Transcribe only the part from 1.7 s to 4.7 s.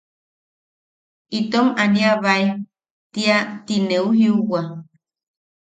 aniabae tia ti neu jiuwa.